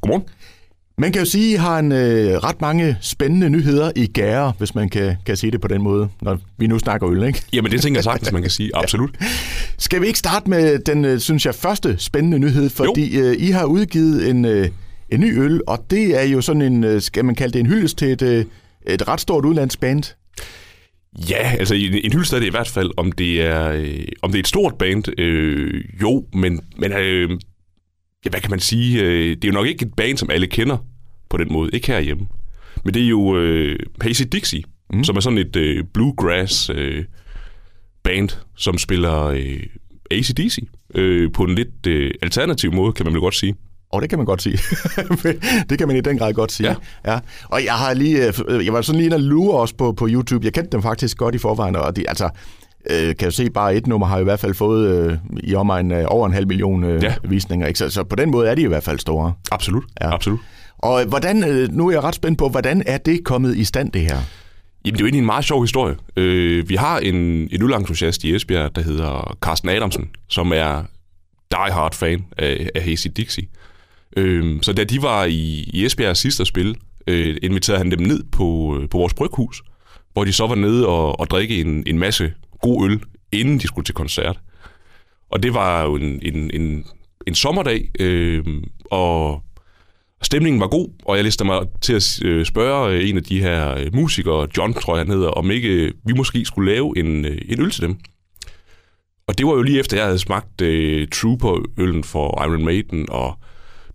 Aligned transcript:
Godmorgen. 0.00 0.24
Man 1.00 1.12
kan 1.12 1.20
jo 1.22 1.26
sige, 1.26 1.54
at 1.54 1.60
I 1.60 1.62
har 1.62 1.78
en 1.78 1.92
øh, 1.92 2.36
ret 2.36 2.60
mange 2.60 2.96
spændende 3.00 3.50
nyheder 3.50 3.92
i 3.96 4.06
gære, 4.06 4.52
hvis 4.58 4.74
man 4.74 4.88
kan, 4.88 5.16
kan 5.26 5.36
sige 5.36 5.50
det 5.50 5.60
på 5.60 5.68
den 5.68 5.82
måde, 5.82 6.08
når 6.22 6.38
vi 6.56 6.66
nu 6.66 6.78
snakker 6.78 7.10
øl, 7.10 7.22
ikke? 7.22 7.42
Jamen, 7.52 7.72
det 7.72 7.82
tænker 7.82 7.98
jeg 7.98 8.04
sagtens, 8.04 8.32
man 8.32 8.42
kan 8.42 8.50
sige. 8.50 8.70
Absolut. 8.82 9.10
Skal 9.78 10.00
vi 10.00 10.06
ikke 10.06 10.18
starte 10.18 10.50
med 10.50 10.78
den, 10.78 11.04
øh, 11.04 11.18
synes 11.18 11.46
jeg, 11.46 11.54
første 11.54 11.96
spændende 11.98 12.38
nyhed, 12.38 12.70
fordi 12.70 13.18
øh, 13.18 13.36
I 13.38 13.50
har 13.50 13.64
udgivet 13.64 14.30
en, 14.30 14.44
øh, 14.44 14.68
en 15.08 15.20
ny 15.20 15.40
øl, 15.40 15.60
og 15.66 15.84
det 15.90 16.20
er 16.20 16.22
jo 16.22 16.40
sådan 16.40 16.62
en, 16.62 16.84
øh, 16.84 17.00
skal 17.00 17.24
man 17.24 17.34
kalde 17.34 17.52
det 17.52 17.60
en 17.60 17.66
hyldest 17.66 17.98
til 17.98 18.08
et, 18.08 18.22
øh, 18.22 18.44
et 18.86 19.08
ret 19.08 19.20
stort 19.20 19.44
udlandsk 19.44 19.80
band. 19.80 20.02
Ja, 21.30 21.56
altså 21.58 21.74
en, 21.74 21.94
en 21.94 22.12
hyldest 22.12 22.32
er 22.32 22.38
det 22.38 22.46
i 22.46 22.50
hvert 22.50 22.68
fald, 22.68 22.90
om 22.96 23.12
det 23.12 23.42
er, 23.42 23.72
øh, 23.72 24.04
om 24.22 24.30
det 24.30 24.38
er 24.38 24.42
et 24.42 24.48
stort 24.48 24.74
band, 24.74 25.20
øh, 25.20 25.84
jo, 26.02 26.24
men, 26.32 26.60
men 26.78 26.92
øh, 26.92 27.30
ja, 28.28 28.30
hvad 28.30 28.40
kan 28.40 28.50
man 28.50 28.60
sige, 28.60 29.02
øh, 29.02 29.36
det 29.36 29.44
er 29.44 29.48
jo 29.48 29.54
nok 29.54 29.66
ikke 29.66 29.86
et 29.86 29.94
band, 29.94 30.18
som 30.18 30.30
alle 30.30 30.46
kender 30.46 30.76
på 31.30 31.36
den 31.36 31.52
måde, 31.52 31.70
ikke 31.72 31.86
herhjemme. 31.86 32.26
Men 32.84 32.94
det 32.94 33.02
er 33.02 33.08
jo 33.08 33.38
øh, 33.38 33.78
Hazy 34.00 34.22
Dixie, 34.32 34.62
mm. 34.92 35.04
som 35.04 35.16
er 35.16 35.20
sådan 35.20 35.38
et 35.38 35.56
øh, 35.56 35.84
bluegrass 35.94 36.70
øh, 36.70 37.04
band, 38.02 38.28
som 38.56 38.78
spiller 38.78 39.24
øh, 39.24 39.62
ACDC 40.10 40.58
øh, 40.94 41.32
på 41.32 41.42
en 41.42 41.54
lidt 41.54 41.86
øh, 41.86 42.10
alternativ 42.22 42.72
måde, 42.72 42.92
kan 42.92 43.06
man 43.06 43.12
vel 43.12 43.20
godt 43.20 43.34
sige. 43.34 43.54
Og 43.92 44.02
det 44.02 44.10
kan 44.10 44.18
man 44.18 44.26
godt 44.26 44.42
sige. 44.42 44.58
det 45.70 45.78
kan 45.78 45.88
man 45.88 45.96
i 45.96 46.00
den 46.00 46.18
grad 46.18 46.32
godt 46.32 46.52
sige. 46.52 46.68
Ja. 46.68 47.12
ja. 47.12 47.18
Og 47.44 47.64
jeg 47.64 47.74
har 47.74 47.94
lige, 47.94 48.32
øh, 48.48 48.64
jeg 48.64 48.72
var 48.72 48.82
sådan 48.82 48.96
lige 48.96 49.06
inde 49.06 49.16
og 49.16 49.20
lure 49.20 49.60
også 49.60 49.74
på, 49.74 49.92
på 49.92 50.08
YouTube. 50.10 50.44
Jeg 50.44 50.52
kendte 50.52 50.72
dem 50.72 50.82
faktisk 50.82 51.16
godt 51.16 51.34
i 51.34 51.38
forvejen, 51.38 51.76
og 51.76 51.96
de, 51.96 52.08
altså, 52.08 52.30
øh, 52.90 53.16
kan 53.16 53.26
jo 53.26 53.30
se, 53.30 53.50
bare 53.50 53.76
et 53.76 53.86
nummer 53.86 54.06
har 54.06 54.18
i 54.18 54.24
hvert 54.24 54.40
fald 54.40 54.54
fået 54.54 54.88
øh, 54.88 55.18
i 55.42 55.54
omegn 55.54 55.90
øh, 55.90 56.04
over 56.06 56.26
en 56.26 56.32
halv 56.32 56.46
million 56.46 56.84
øh, 56.84 57.02
ja. 57.02 57.14
visninger. 57.24 57.66
Ikke? 57.66 57.78
Så, 57.78 57.90
så 57.90 58.04
på 58.04 58.16
den 58.16 58.30
måde 58.30 58.48
er 58.48 58.54
de 58.54 58.62
i 58.62 58.66
hvert 58.66 58.82
fald 58.82 58.98
store. 58.98 59.32
Absolut, 59.50 59.84
ja. 60.00 60.14
absolut. 60.14 60.38
Og 60.78 61.04
hvordan, 61.04 61.44
øh, 61.44 61.72
nu 61.72 61.88
er 61.88 61.92
jeg 61.92 62.04
ret 62.04 62.14
spændt 62.14 62.38
på, 62.38 62.48
hvordan 62.48 62.82
er 62.86 62.98
det 62.98 63.24
kommet 63.24 63.56
i 63.56 63.64
stand, 63.64 63.92
det 63.92 64.00
her? 64.00 64.18
Jamen, 64.84 64.94
det 64.94 65.00
er 65.00 65.00
jo 65.00 65.06
egentlig 65.06 65.18
en 65.18 65.26
meget 65.26 65.44
sjov 65.44 65.62
historie. 65.62 65.96
Øh, 66.16 66.68
vi 66.68 66.74
har 66.74 66.98
en, 66.98 67.14
en 67.52 67.62
ulentusiast 67.62 68.24
i 68.24 68.34
Esbjerg, 68.34 68.76
der 68.76 68.82
hedder 68.82 69.36
Carsten 69.40 69.68
Adamsen, 69.68 70.10
som 70.28 70.52
er 70.52 70.82
die-hard 71.50 71.94
fan 71.94 72.24
af, 72.38 72.68
af 72.74 72.82
Hazy 72.82 73.06
Dixie. 73.16 73.48
Øh, 74.16 74.62
så 74.62 74.72
da 74.72 74.84
de 74.84 75.02
var 75.02 75.24
i, 75.24 75.70
i 75.72 75.84
Esbjerg 75.84 76.16
sidst 76.16 76.40
at 76.40 76.46
spille, 76.46 76.74
øh, 77.06 77.36
inviterede 77.42 77.78
han 77.78 77.90
dem 77.90 78.00
ned 78.00 78.24
på, 78.32 78.78
på 78.90 78.98
vores 78.98 79.14
bryghus, 79.14 79.62
hvor 80.12 80.24
de 80.24 80.32
så 80.32 80.46
var 80.46 80.54
nede 80.54 80.86
og, 80.86 81.20
og 81.20 81.30
drikke 81.30 81.60
en, 81.60 81.84
en 81.86 81.98
masse 81.98 82.32
god 82.62 82.90
øl, 82.90 83.00
inden 83.32 83.58
de 83.58 83.66
skulle 83.66 83.84
til 83.84 83.94
koncert. 83.94 84.40
Og 85.30 85.42
det 85.42 85.54
var 85.54 85.82
jo 85.82 85.96
en, 85.96 86.20
en, 86.22 86.50
en, 86.54 86.84
en 87.26 87.34
sommerdag, 87.34 87.90
øh, 88.00 88.44
og 88.90 89.42
stemningen 90.22 90.60
var 90.60 90.68
god, 90.68 90.88
og 91.04 91.16
jeg 91.16 91.24
listede 91.24 91.46
mig 91.46 91.60
til 91.80 91.94
at 91.94 92.20
øh, 92.24 92.46
spørge 92.46 92.92
øh, 92.92 93.08
en 93.08 93.16
af 93.16 93.22
de 93.22 93.40
her 93.40 93.74
øh, 93.74 93.94
musikere, 93.94 94.48
John 94.56 94.74
tror 94.74 94.96
jeg 94.96 95.06
han 95.06 95.14
hedder, 95.14 95.28
om 95.28 95.50
ikke 95.50 95.92
vi 96.06 96.12
måske 96.12 96.44
skulle 96.44 96.72
lave 96.72 96.98
en, 96.98 97.24
en 97.24 97.60
øl 97.60 97.70
til 97.70 97.82
dem. 97.82 97.96
Og 99.26 99.38
det 99.38 99.46
var 99.46 99.52
jo 99.52 99.62
lige 99.62 99.78
efter, 99.78 99.96
jeg 99.96 100.06
havde 100.06 100.18
smagt 100.18 100.60
øh, 100.60 101.08
Trooper-øllen 101.08 102.04
for 102.04 102.44
Iron 102.44 102.64
Maiden, 102.64 103.06
og 103.10 103.38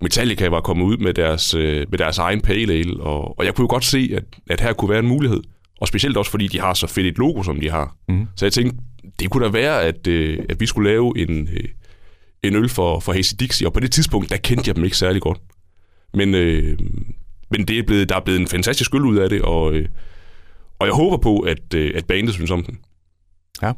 Metallica 0.01 0.49
var 0.49 0.61
kommet 0.61 0.85
ud 0.85 0.97
med 0.97 1.13
deres, 1.13 1.53
øh, 1.53 1.85
med 1.89 1.97
deres 1.97 2.17
egen 2.17 2.41
pale 2.41 2.73
ale, 2.73 2.99
og, 2.99 3.39
og 3.39 3.45
jeg 3.45 3.55
kunne 3.55 3.63
jo 3.63 3.69
godt 3.69 3.85
se, 3.85 4.09
at, 4.15 4.23
at 4.49 4.61
her 4.61 4.73
kunne 4.73 4.89
være 4.89 4.99
en 4.99 5.07
mulighed. 5.07 5.41
Og 5.83 5.87
specielt 5.87 6.17
også, 6.17 6.31
fordi 6.31 6.47
de 6.47 6.59
har 6.59 6.73
så 6.73 6.87
fedt 6.87 7.07
et 7.07 7.17
logo, 7.17 7.43
som 7.43 7.59
de 7.59 7.69
har. 7.69 7.95
Mm. 8.09 8.27
Så 8.35 8.45
jeg 8.45 8.53
tænkte, 8.53 8.77
det 9.19 9.29
kunne 9.29 9.45
da 9.45 9.51
være, 9.51 9.81
at, 9.81 10.07
uh, 10.07 10.45
at 10.49 10.59
vi 10.59 10.65
skulle 10.65 10.89
lave 10.89 11.13
en, 11.17 11.41
uh, 11.41 11.69
en 12.43 12.55
øl 12.55 12.69
for, 12.69 12.99
for 12.99 13.13
Hazy 13.13 13.33
Dixie, 13.39 13.67
og 13.67 13.73
på 13.73 13.79
det 13.79 13.91
tidspunkt, 13.91 14.29
der 14.29 14.37
kendte 14.37 14.67
jeg 14.67 14.75
dem 14.75 14.83
ikke 14.83 14.97
særlig 14.97 15.21
godt. 15.21 15.39
Men, 16.13 16.35
øh, 16.35 16.77
men 17.51 17.67
det 17.67 17.79
er 17.79 17.83
blevet, 17.83 18.09
der 18.09 18.15
er 18.15 18.19
blevet 18.19 18.39
en 18.39 18.47
fantastisk 18.47 18.95
øl 18.95 19.01
ud 19.01 19.17
af 19.17 19.29
det, 19.29 19.41
og, 19.41 19.73
øh, 19.73 19.87
og 20.79 20.87
jeg 20.87 20.95
håber 20.95 21.17
på, 21.17 21.39
at, 21.39 21.73
øh, 21.75 21.91
at 21.95 22.05
bandet 22.05 22.33
synes 22.33 22.51
om 22.51 22.63
den. 22.63 22.77
Ja. 23.61 23.73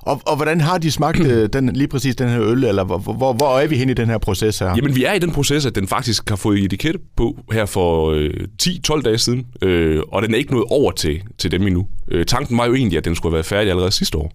Og, 0.00 0.20
og 0.26 0.36
hvordan 0.36 0.60
har 0.60 0.78
de 0.78 0.90
smagt 0.90 1.20
øh, 1.20 1.48
den, 1.52 1.72
lige 1.72 1.88
præcis 1.88 2.16
den 2.16 2.28
her 2.28 2.42
øl, 2.42 2.64
eller 2.64 2.84
hvor, 2.84 2.98
hvor, 2.98 3.32
hvor 3.32 3.58
er 3.58 3.66
vi 3.66 3.76
hen 3.76 3.90
i 3.90 3.94
den 3.94 4.08
her 4.08 4.18
proces 4.18 4.58
her? 4.58 4.66
Jamen, 4.76 4.96
vi 4.96 5.04
er 5.04 5.12
i 5.12 5.18
den 5.18 5.32
proces, 5.32 5.66
at 5.66 5.74
den 5.74 5.88
faktisk 5.88 6.28
har 6.28 6.36
fået 6.36 6.64
etikette 6.64 7.00
på 7.16 7.38
her 7.52 7.66
for 7.66 8.10
øh, 8.10 8.30
10-12 8.62 9.02
dage 9.02 9.18
siden, 9.18 9.46
øh, 9.62 10.02
og 10.12 10.22
den 10.22 10.34
er 10.34 10.38
ikke 10.38 10.52
nået 10.52 10.66
over 10.70 10.92
til, 10.92 11.22
til 11.38 11.50
dem 11.50 11.66
endnu. 11.66 11.86
Øh, 12.08 12.26
tanken 12.26 12.58
var 12.58 12.66
jo 12.66 12.74
egentlig, 12.74 12.98
at 12.98 13.04
den 13.04 13.14
skulle 13.14 13.30
have 13.30 13.36
været 13.36 13.46
færdig 13.46 13.70
allerede 13.70 13.90
sidste 13.90 14.18
år. 14.18 14.32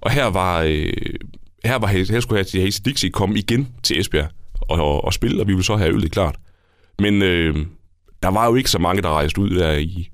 Og 0.00 0.10
her 0.10 0.26
var, 0.26 0.62
øh, 0.62 0.92
her, 1.64 1.78
var, 1.78 1.86
her 1.86 2.20
skulle 2.20 2.44
Hazy 2.54 2.80
Dixie 2.84 3.10
komme 3.10 3.38
igen 3.38 3.68
til 3.82 4.00
Esbjerg 4.00 4.28
og, 4.60 4.80
og, 4.80 5.04
og 5.04 5.14
spille, 5.14 5.40
og 5.40 5.48
vi 5.48 5.52
ville 5.52 5.64
så 5.64 5.76
have 5.76 5.92
øllet 5.92 6.12
klart. 6.12 6.36
Men 6.98 7.22
øh, 7.22 7.56
der 8.22 8.28
var 8.28 8.46
jo 8.46 8.54
ikke 8.54 8.70
så 8.70 8.78
mange, 8.78 9.02
der 9.02 9.08
rejste 9.08 9.40
ud 9.40 9.50
der 9.50 9.72
i 9.72 10.08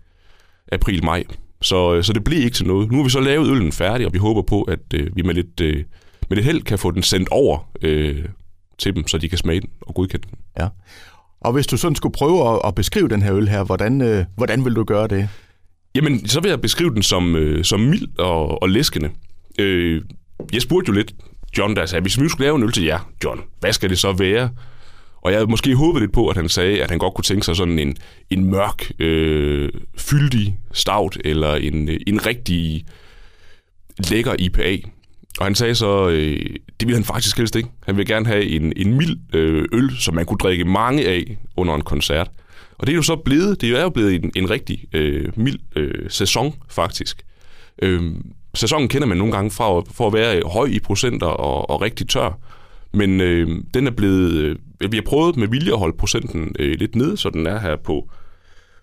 april-maj. 0.72 1.24
Så, 1.64 1.94
øh, 1.94 2.04
så 2.04 2.12
det 2.12 2.24
blev 2.24 2.38
ikke 2.38 2.54
til 2.54 2.66
noget. 2.66 2.90
Nu 2.90 2.96
har 2.96 3.04
vi 3.04 3.10
så 3.10 3.20
lavet 3.20 3.50
øllen 3.50 3.72
færdig, 3.72 4.06
og 4.06 4.12
vi 4.12 4.18
håber 4.18 4.42
på, 4.42 4.62
at 4.62 4.80
øh, 4.94 5.16
vi 5.16 5.22
med 5.22 5.34
lidt, 5.34 5.60
øh, 5.60 5.84
med 6.28 6.36
lidt 6.36 6.46
held 6.46 6.62
kan 6.62 6.78
få 6.78 6.90
den 6.90 7.02
sendt 7.02 7.28
over 7.28 7.68
øh, 7.82 8.24
til 8.78 8.94
dem, 8.96 9.06
så 9.06 9.18
de 9.18 9.28
kan 9.28 9.38
smage 9.38 9.60
den 9.60 9.70
og 9.80 9.94
godkende 9.94 10.26
den. 10.30 10.38
Ja. 10.60 10.68
Og 11.40 11.52
hvis 11.52 11.66
du 11.66 11.76
sådan 11.76 11.96
skulle 11.96 12.12
prøve 12.12 12.54
at, 12.54 12.60
at 12.64 12.74
beskrive 12.74 13.08
den 13.08 13.22
her 13.22 13.34
øl 13.34 13.48
her, 13.48 13.64
hvordan, 13.64 14.00
øh, 14.00 14.24
hvordan 14.36 14.64
vil 14.64 14.76
du 14.76 14.84
gøre 14.84 15.06
det? 15.06 15.28
Jamen, 15.94 16.28
så 16.28 16.40
vil 16.40 16.48
jeg 16.48 16.60
beskrive 16.60 16.94
den 16.94 17.02
som, 17.02 17.36
øh, 17.36 17.64
som 17.64 17.80
mild 17.80 18.18
og, 18.18 18.62
og 18.62 18.68
læskende. 18.68 19.10
Øh, 19.58 20.02
jeg 20.52 20.62
spurgte 20.62 20.88
jo 20.88 20.94
lidt 20.94 21.14
John, 21.58 21.76
der 21.76 21.86
sagde, 21.86 22.02
hvis 22.02 22.18
vi 22.18 22.22
nu 22.22 22.28
skulle 22.28 22.46
lave 22.46 22.56
en 22.56 22.62
øl 22.62 22.72
til 22.72 22.84
jer, 22.84 23.10
John, 23.24 23.40
hvad 23.60 23.72
skal 23.72 23.90
det 23.90 23.98
så 23.98 24.12
være? 24.12 24.50
Og 25.24 25.30
jeg 25.30 25.38
havde 25.38 25.50
måske 25.50 25.74
håbet 25.74 26.02
lidt 26.02 26.12
på, 26.12 26.28
at 26.28 26.36
han 26.36 26.48
sagde, 26.48 26.82
at 26.82 26.90
han 26.90 26.98
godt 26.98 27.14
kunne 27.14 27.22
tænke 27.22 27.44
sig 27.44 27.56
sådan 27.56 27.78
en, 27.78 27.96
en 28.30 28.44
mørk, 28.44 28.90
øh, 28.98 29.68
fyldig 29.98 30.58
stout, 30.72 31.18
eller 31.24 31.54
en, 31.54 31.88
øh, 31.88 32.00
en 32.06 32.26
rigtig 32.26 32.84
lækker 34.10 34.34
IPA. 34.38 34.78
Og 35.38 35.46
han 35.46 35.54
sagde 35.54 35.74
så, 35.74 36.08
øh, 36.08 36.38
det 36.80 36.88
ville 36.88 36.94
han 36.94 37.04
faktisk 37.04 37.36
helst 37.36 37.56
ikke. 37.56 37.68
Han 37.86 37.96
ville 37.96 38.14
gerne 38.14 38.26
have 38.26 38.44
en, 38.44 38.72
en 38.76 38.94
mild 38.94 39.18
øh, 39.34 39.64
øl, 39.72 39.90
som 39.98 40.14
man 40.14 40.26
kunne 40.26 40.38
drikke 40.38 40.64
mange 40.64 41.08
af 41.08 41.36
under 41.56 41.74
en 41.74 41.80
koncert. 41.80 42.30
Og 42.78 42.86
det 42.86 42.92
er 42.92 42.96
jo 42.96 43.02
så 43.02 43.16
blevet, 43.16 43.60
det 43.60 43.78
er 43.78 43.82
jo 43.82 43.88
blevet 43.88 44.14
en, 44.14 44.32
en 44.36 44.50
rigtig 44.50 44.84
øh, 44.92 45.32
mild 45.36 45.58
øh, 45.76 46.10
sæson, 46.10 46.54
faktisk. 46.70 47.22
Øh, 47.82 48.02
sæsonen 48.54 48.88
kender 48.88 49.06
man 49.06 49.18
nogle 49.18 49.32
gange 49.32 49.50
fra 49.50 49.82
for 49.94 50.06
at 50.06 50.12
være 50.12 50.42
høj 50.46 50.66
i 50.66 50.78
procenter 50.78 51.26
og, 51.26 51.70
og 51.70 51.80
rigtig 51.80 52.08
tør. 52.08 52.38
Men 52.94 53.20
øh, 53.20 53.48
den 53.74 53.86
er 53.86 53.90
blevet... 53.90 54.32
Øh, 54.32 54.56
vi 54.92 54.96
har 54.96 55.02
prøvet 55.06 55.36
med 55.36 55.48
vilje 55.48 55.72
at 55.72 55.78
holde 55.78 55.96
procenten 55.96 56.56
øh, 56.58 56.74
lidt 56.78 56.96
ned, 56.96 57.16
så 57.16 57.30
den 57.30 57.46
er 57.46 57.58
her 57.58 57.76
på, 57.76 58.10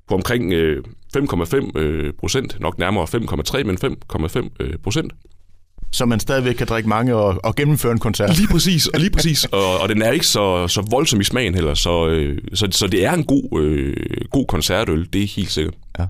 på 0.07 0.15
omkring 0.15 0.53
øh, 0.53 0.83
5,5 1.17 1.79
øh, 1.79 2.13
procent. 2.13 2.59
Nok 2.59 2.77
nærmere 2.77 3.03
5,3, 3.03 3.63
men 3.63 3.77
5,5 3.77 4.49
øh, 4.59 4.73
procent 4.83 5.13
så 5.91 6.05
man 6.05 6.19
stadigvæk 6.19 6.55
kan 6.55 6.67
drikke 6.67 6.89
mange 6.89 7.15
og, 7.15 7.39
og 7.43 7.55
gennemføre 7.55 7.91
en 7.91 7.99
koncert. 7.99 8.37
Lige 8.37 8.47
præcis, 8.47 8.87
og 8.87 8.99
lige 8.99 9.09
præcis. 9.09 9.43
Og, 9.51 9.79
og 9.79 9.89
den 9.89 10.01
er 10.01 10.11
ikke 10.11 10.27
så, 10.27 10.67
så 10.67 10.87
voldsom 10.91 11.21
i 11.21 11.23
smagen 11.23 11.53
heller, 11.53 11.73
så, 11.73 12.07
øh, 12.07 12.37
så, 12.53 12.67
så 12.71 12.87
det 12.87 13.05
er 13.05 13.11
en 13.11 13.23
god, 13.23 13.59
øh, 13.59 13.95
god 14.31 14.45
koncertøl, 14.45 15.07
det 15.13 15.23
er 15.23 15.27
helt 15.27 15.51
sikkert. 15.51 15.73
Ja. 15.99 16.05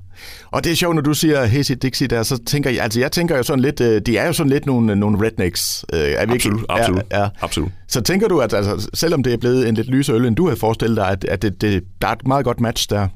Og 0.51 0.63
det 0.63 0.71
er 0.71 0.75
sjovt, 0.75 0.95
når 0.95 1.01
du 1.01 1.13
siger 1.13 1.45
Hazy 1.45 1.71
Dixie 1.81 2.07
der, 2.07 2.23
så 2.23 2.43
tænker 2.45 2.69
jeg, 2.69 2.83
altså 2.83 2.99
jeg 2.99 3.11
tænker 3.11 3.37
jo 3.37 3.43
sådan 3.43 3.59
lidt, 3.59 3.81
øh, 3.81 4.01
de 4.01 4.17
er 4.17 4.27
jo 4.27 4.33
sådan 4.33 4.49
lidt 4.49 4.65
nogle, 4.65 4.95
nogle 4.95 5.25
rednecks. 5.25 5.85
Øh, 5.93 5.99
er 5.99 6.25
vi 6.25 6.33
absolut, 6.33 6.59
ikke? 6.59 6.71
absolut, 6.71 7.03
ja, 7.11 7.21
ja. 7.21 7.29
absolut. 7.41 7.71
Så 7.87 8.01
tænker 8.01 8.27
du, 8.27 8.39
at 8.39 8.53
altså, 8.53 8.89
selvom 8.93 9.23
det 9.23 9.33
er 9.33 9.37
blevet 9.37 9.69
en 9.69 9.75
lidt 9.75 9.87
lysere 9.87 10.15
øl, 10.15 10.25
end 10.25 10.35
du 10.35 10.47
havde 10.47 10.59
forestillet 10.59 10.97
dig, 10.97 11.09
at, 11.09 11.23
at 11.23 11.41
det, 11.41 11.61
det, 11.61 11.83
der 12.01 12.07
er 12.07 12.11
et 12.11 12.27
meget 12.27 12.45
godt 12.45 12.59
match 12.59 12.89
der? 12.89 13.07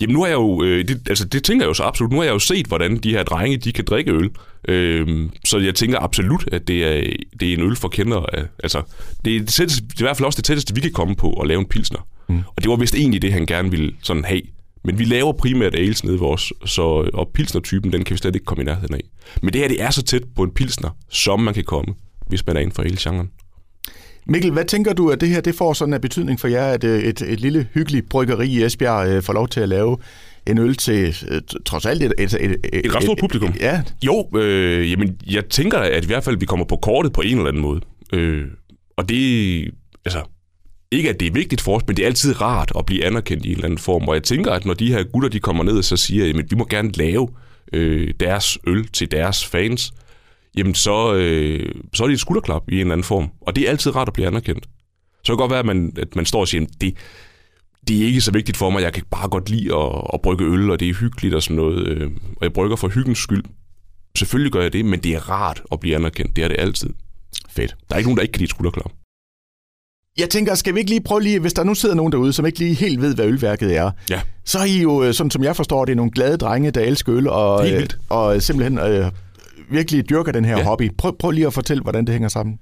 Jamen 0.00 0.14
nu 0.14 0.20
har 0.20 0.26
jeg 0.26 0.34
jo, 0.34 0.62
øh, 0.62 0.88
det, 0.88 1.08
altså 1.08 1.24
det 1.24 1.44
tænker 1.44 1.64
jeg 1.64 1.68
jo 1.68 1.74
så 1.74 1.82
absolut, 1.82 2.12
nu 2.12 2.16
har 2.16 2.24
jeg 2.24 2.32
jo 2.32 2.38
set, 2.38 2.66
hvordan 2.66 2.96
de 2.96 3.10
her 3.10 3.22
drenge, 3.22 3.56
de 3.56 3.72
kan 3.72 3.84
drikke 3.84 4.12
øl. 4.12 4.30
Øh, 4.68 5.28
så 5.44 5.58
jeg 5.58 5.74
tænker 5.74 5.98
absolut, 6.00 6.48
at 6.52 6.68
det 6.68 6.84
er, 6.84 7.12
det 7.40 7.48
er 7.48 7.56
en 7.56 7.62
øl 7.62 7.76
for 7.76 7.88
kender. 7.88 8.24
Altså, 8.62 8.82
det 9.24 9.36
er, 9.36 9.40
det, 9.40 9.48
tætteste, 9.48 9.84
det 9.86 9.94
er 9.94 10.00
i 10.00 10.04
hvert 10.04 10.16
fald 10.16 10.26
også 10.26 10.36
det 10.36 10.44
tætteste, 10.44 10.74
vi 10.74 10.80
kan 10.80 10.92
komme 10.92 11.16
på 11.16 11.32
at 11.32 11.48
lave 11.48 11.60
en 11.60 11.66
pilsner. 11.66 12.06
Mm. 12.28 12.42
Og 12.56 12.62
det 12.62 12.70
var 12.70 12.76
vist 12.76 12.94
egentlig 12.94 13.22
det, 13.22 13.32
han 13.32 13.46
gerne 13.46 13.70
ville 13.70 13.92
sådan 14.02 14.24
have. 14.24 14.42
Men 14.84 14.98
vi 14.98 15.04
laver 15.04 15.32
primært 15.32 15.74
ales 15.74 16.04
nede 16.04 16.18
vores, 16.18 16.52
så, 16.64 17.10
og 17.14 17.30
pilsnertypen, 17.34 17.92
den 17.92 18.04
kan 18.04 18.14
vi 18.14 18.18
slet 18.18 18.34
ikke 18.34 18.44
komme 18.44 18.62
i 18.62 18.64
nærheden 18.64 18.94
af. 18.94 19.00
Men 19.42 19.52
det 19.52 19.60
her, 19.60 19.68
det 19.68 19.82
er 19.82 19.90
så 19.90 20.02
tæt 20.02 20.22
på 20.36 20.42
en 20.42 20.50
pilsner, 20.50 20.90
som 21.10 21.40
man 21.40 21.54
kan 21.54 21.64
komme, 21.64 21.94
hvis 22.28 22.46
man 22.46 22.56
er 22.56 22.60
inden 22.60 22.74
for 22.74 22.82
hele 22.82 22.96
genren. 23.00 23.30
Mikkel, 24.26 24.50
hvad 24.50 24.64
tænker 24.64 24.92
du, 24.92 25.10
at 25.10 25.20
det 25.20 25.28
her 25.28 25.40
det 25.40 25.54
får 25.54 25.72
sådan 25.72 25.94
en 25.94 26.00
betydning 26.00 26.40
for 26.40 26.48
jer, 26.48 26.66
at 26.66 26.84
øh, 26.84 27.02
et, 27.02 27.22
et 27.22 27.40
lille 27.40 27.68
hyggeligt 27.74 28.08
bryggeri 28.08 28.48
i 28.48 28.62
Esbjerg 28.64 29.08
øh, 29.08 29.22
får 29.22 29.32
lov 29.32 29.48
til 29.48 29.60
at 29.60 29.68
lave 29.68 29.96
en 30.46 30.58
øl 30.58 30.76
til 30.76 31.16
øh, 31.28 31.40
trods 31.66 31.86
alt 31.86 32.02
et... 32.02 32.14
Et, 32.18 32.34
et, 32.34 32.40
et, 32.44 32.86
et 32.86 32.94
ret 32.94 33.02
stort 33.02 33.18
publikum. 33.18 33.54
Ja. 33.60 33.82
Jo, 34.06 34.28
øh, 34.36 34.90
jamen, 34.90 35.16
jeg 35.30 35.44
tænker, 35.44 35.78
at 35.78 36.04
i 36.04 36.06
hvert 36.06 36.24
fald 36.24 36.36
vi 36.36 36.46
kommer 36.46 36.66
på 36.66 36.76
kortet 36.76 37.12
på 37.12 37.20
en 37.20 37.36
eller 37.36 37.48
anden 37.48 37.62
måde. 37.62 37.80
Øh, 38.12 38.44
og 38.96 39.08
det, 39.08 39.70
altså, 40.04 40.22
ikke 40.90 41.08
at 41.08 41.20
det 41.20 41.28
er 41.28 41.32
vigtigt 41.32 41.60
for 41.60 41.76
os, 41.76 41.82
men 41.86 41.96
det 41.96 42.02
er 42.02 42.06
altid 42.06 42.40
rart 42.40 42.72
at 42.78 42.86
blive 42.86 43.04
anerkendt 43.04 43.44
i 43.44 43.48
en 43.48 43.54
eller 43.54 43.64
anden 43.64 43.78
form. 43.78 44.08
Og 44.08 44.14
jeg 44.14 44.22
tænker, 44.22 44.52
at 44.52 44.64
når 44.64 44.74
de 44.74 44.92
her 44.92 45.02
gutter 45.02 45.28
de 45.28 45.40
kommer 45.40 45.64
ned 45.64 45.78
og 45.78 45.84
så 45.84 45.96
siger, 45.96 46.28
at 46.28 46.50
vi 46.50 46.56
må 46.56 46.66
gerne 46.70 46.90
lave 46.92 47.28
øh, 47.72 48.14
deres 48.20 48.58
øl 48.66 48.88
til 48.88 49.10
deres 49.10 49.46
fans, 49.46 49.92
jamen 50.56 50.74
så, 50.74 51.14
øh, 51.14 51.74
så 51.94 52.02
er 52.02 52.06
det 52.08 52.14
et 52.14 52.20
skulderklap 52.20 52.62
i 52.68 52.74
en 52.74 52.80
eller 52.80 52.92
anden 52.92 53.04
form. 53.04 53.28
Og 53.40 53.56
det 53.56 53.64
er 53.66 53.70
altid 53.70 53.96
rart 53.96 54.08
at 54.08 54.14
blive 54.14 54.26
anerkendt. 54.26 54.64
Så 55.24 55.26
kan 55.26 55.32
det 55.32 55.38
godt 55.38 55.50
være, 55.50 55.60
at 55.60 55.66
man, 55.66 55.92
at 55.98 56.16
man 56.16 56.26
står 56.26 56.40
og 56.40 56.48
siger, 56.48 56.66
det, 56.80 56.94
det 57.88 58.02
er 58.02 58.06
ikke 58.06 58.20
så 58.20 58.32
vigtigt 58.32 58.56
for 58.56 58.70
mig. 58.70 58.82
Jeg 58.82 58.92
kan 58.92 59.04
bare 59.10 59.28
godt 59.28 59.50
lide 59.50 59.74
at, 59.76 59.92
at 60.14 60.20
brygge 60.22 60.44
øl, 60.44 60.70
og 60.70 60.80
det 60.80 60.88
er 60.88 60.94
hyggeligt 60.94 61.34
og 61.34 61.42
sådan 61.42 61.56
noget. 61.56 61.86
Øh, 61.88 62.10
og 62.36 62.42
jeg 62.42 62.52
brygger 62.52 62.76
for 62.76 62.88
hyggens 62.88 63.18
skyld. 63.18 63.44
Selvfølgelig 64.18 64.52
gør 64.52 64.62
jeg 64.62 64.72
det, 64.72 64.84
men 64.84 65.00
det 65.00 65.14
er 65.14 65.30
rart 65.30 65.62
at 65.72 65.80
blive 65.80 65.96
anerkendt. 65.96 66.36
Det 66.36 66.44
er 66.44 66.48
det 66.48 66.56
altid. 66.60 66.90
Fedt. 67.50 67.76
Der 67.88 67.94
er 67.94 67.98
ikke 67.98 68.08
nogen, 68.08 68.16
der 68.16 68.22
ikke 68.22 68.32
kan 68.32 68.40
lide 68.40 68.50
skulderklap. 68.50 68.92
Jeg 70.18 70.30
tænker, 70.30 70.54
skal 70.54 70.74
vi 70.74 70.78
ikke 70.78 70.90
lige 70.90 71.00
prøve 71.02 71.22
lige, 71.22 71.38
hvis 71.40 71.52
der 71.52 71.64
nu 71.64 71.74
sidder 71.74 71.94
nogen 71.94 72.12
derude, 72.12 72.32
som 72.32 72.46
ikke 72.46 72.58
lige 72.58 72.74
helt 72.74 73.00
ved, 73.00 73.14
hvad 73.14 73.26
ølværket 73.26 73.76
er, 73.76 73.90
Ja. 74.10 74.20
så 74.44 74.58
er 74.58 74.64
I 74.64 74.82
jo, 74.82 75.02
øh, 75.04 75.14
sådan 75.14 75.30
som 75.30 75.44
jeg 75.44 75.56
forstår 75.56 75.84
det, 75.84 75.96
nogle 75.96 76.12
glade 76.12 76.36
drenge, 76.36 76.70
der 76.70 76.80
elsker 76.80 77.14
øl, 77.14 77.28
og, 77.28 77.70
øh, 77.70 77.86
og 78.08 78.42
simpelthen 78.42 78.78
øh, 78.78 79.10
virkelig 79.72 80.08
dyrker 80.10 80.32
den 80.32 80.44
her 80.44 80.58
Ja. 80.58 80.64
hobby. 80.64 80.90
Prøv, 80.98 81.16
prøv 81.18 81.30
lige 81.30 81.46
at 81.46 81.54
fortælle, 81.54 81.82
hvordan 81.82 82.04
det 82.06 82.12
hænger 82.12 82.28
sammen. 82.28 82.58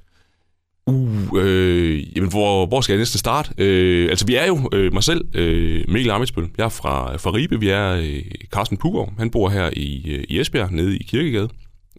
Uh, 0.87 1.27
øh, 1.37 2.17
jamen, 2.17 2.31
hvor, 2.31 2.67
hvor 2.67 2.81
skal 2.81 2.93
jeg 2.93 2.99
næste 2.99 3.19
starte? 3.19 3.51
Øh, 3.59 4.11
altså, 4.11 4.27
vi 4.27 4.35
er 4.35 4.47
jo 4.47 4.69
øh, 4.73 4.93
mig 4.93 5.03
selv, 5.03 5.25
øh, 5.35 5.85
Mikkel 5.89 6.11
Amitsbøl. 6.11 6.49
Jeg 6.59 6.65
er 6.65 6.69
fra, 6.69 7.17
fra 7.17 7.31
Ribe. 7.31 7.61
Vi 7.61 7.69
er 7.69 7.91
øh, 7.91 8.23
Carsten 8.53 8.77
Pugård. 8.77 9.13
Han 9.19 9.31
bor 9.31 9.49
her 9.49 9.71
i, 9.73 10.11
øh, 10.15 10.25
i 10.29 10.41
Esbjerg, 10.41 10.73
nede 10.73 10.97
i 10.99 11.03
Kirkegade. 11.03 11.49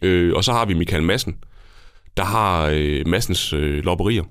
Øh, 0.04 0.34
og 0.36 0.44
så 0.44 0.52
har 0.52 0.66
vi 0.66 0.74
Michael 0.74 1.04
Madsen, 1.04 1.36
der 2.18 2.24
har 2.24 2.70
øh, 2.74 3.08
Madsens 3.08 3.54
øh, 3.54 3.84
lopperier. 3.84 4.24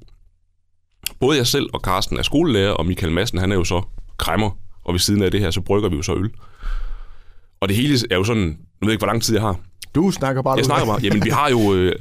Både 1.20 1.36
jeg 1.38 1.46
selv 1.46 1.66
og 1.72 1.80
Carsten 1.80 2.18
er 2.18 2.22
skolelærer, 2.22 2.70
og 2.70 2.86
Michael 2.86 3.12
Madsen, 3.12 3.38
han 3.38 3.52
er 3.52 3.56
jo 3.56 3.64
så 3.64 3.82
kræmmer. 4.18 4.50
Og 4.84 4.92
ved 4.94 5.00
siden 5.00 5.22
af 5.22 5.30
det 5.30 5.40
her, 5.40 5.50
så 5.50 5.60
brygger 5.60 5.88
vi 5.88 5.96
jo 5.96 6.02
så 6.02 6.14
øl. 6.14 6.30
Og 7.60 7.68
det 7.68 7.76
hele 7.76 7.98
er 8.10 8.16
jo 8.16 8.24
sådan, 8.24 8.42
nu 8.42 8.46
ved 8.80 8.88
jeg 8.88 8.92
ikke, 8.92 9.00
hvor 9.00 9.06
lang 9.06 9.22
tid 9.22 9.34
jeg 9.34 9.42
har. 9.42 9.60
Du 9.94 10.10
snakker 10.10 10.42
bare 10.42 10.56
Jeg 10.56 10.64
snakker 10.64 10.87
bare. 10.87 11.00
Jamen, 11.02 11.25
vi 11.25 11.31
har 11.31 11.50
jo... 11.50 11.75
Øh, 11.75 11.94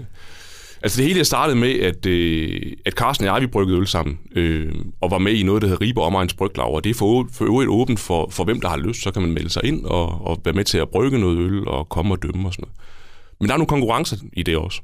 altså, 0.81 1.01
det 1.01 1.07
hele 1.07 1.25
startede 1.25 1.57
med, 1.57 1.79
at, 1.79 2.05
øh, 2.05 2.73
at 2.85 2.93
Carsten 2.93 3.27
og 3.27 3.33
jeg, 3.33 3.41
vi 3.41 3.47
bryggede 3.47 3.79
øl 3.79 3.87
sammen, 3.87 4.19
øh, 4.35 4.73
og 5.01 5.11
var 5.11 5.17
med 5.17 5.33
i 5.33 5.43
noget, 5.43 5.61
der 5.61 5.67
hedder 5.67 5.81
Ribe 5.81 6.01
Omegns 6.01 6.33
Bryglav, 6.33 6.75
og 6.75 6.83
det 6.83 6.89
er 6.89 6.93
for, 6.93 7.27
for 7.33 7.45
øvrigt 7.45 7.69
åbent 7.69 7.99
for, 7.99 8.29
for 8.31 8.43
hvem, 8.43 8.61
der 8.61 8.69
har 8.69 8.77
lyst. 8.77 9.03
Så 9.03 9.11
kan 9.11 9.21
man 9.21 9.31
melde 9.31 9.49
sig 9.49 9.65
ind 9.65 9.85
og, 9.85 10.25
og 10.25 10.41
være 10.45 10.53
med 10.53 10.63
til 10.63 10.77
at 10.77 10.89
brygge 10.89 11.19
noget 11.19 11.37
øl 11.37 11.67
og 11.67 11.89
komme 11.89 12.13
og 12.13 12.23
dømme 12.23 12.47
og 12.47 12.53
sådan 12.53 12.63
noget. 12.63 12.75
Men 13.39 13.47
der 13.47 13.53
er 13.53 13.57
nogle 13.57 13.67
konkurrencer 13.67 14.17
i 14.33 14.43
det 14.43 14.57
også. 14.57 14.81